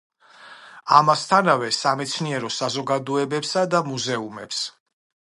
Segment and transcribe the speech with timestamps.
[0.99, 4.65] ამასთანავე, სამეცნიერო საზოგადოებებსა და მუზეუმებს.